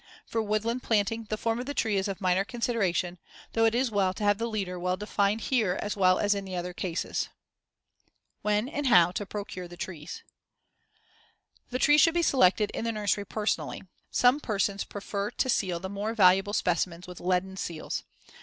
For 0.25 0.41
woodland 0.41 0.81
planting, 0.81 1.25
the 1.29 1.37
form 1.37 1.59
of 1.59 1.67
the 1.67 1.75
tree 1.75 1.95
is 1.95 2.07
of 2.07 2.19
minor 2.19 2.43
consideration, 2.43 3.19
though 3.53 3.65
it 3.65 3.75
is 3.75 3.91
well 3.91 4.15
to 4.15 4.23
have 4.23 4.39
the 4.39 4.47
leader 4.47 4.79
well 4.79 4.97
defined 4.97 5.41
here 5.41 5.77
as 5.79 5.95
well 5.95 6.17
as 6.17 6.33
in 6.33 6.43
the 6.43 6.55
other 6.55 6.73
cases. 6.73 7.19
See 7.19 7.27
Fig. 8.05 8.43
95. 8.43 8.43
When 8.65 8.69
and 8.69 8.87
how 8.87 9.11
to 9.11 9.27
procure 9.27 9.67
the 9.67 9.77
trees: 9.77 10.23
The 11.69 11.77
trees 11.77 12.01
should 12.01 12.15
be 12.15 12.23
selected 12.23 12.71
in 12.71 12.83
the 12.83 12.91
nursery 12.91 13.25
personally. 13.25 13.83
Some 14.09 14.39
persons 14.39 14.83
prefer 14.85 15.29
to 15.29 15.49
seal 15.49 15.79
the 15.79 15.87
more 15.87 16.15
valuable 16.15 16.53
specimens 16.53 17.05
with 17.05 17.19
leaden 17.19 17.55
seals. 17.55 18.01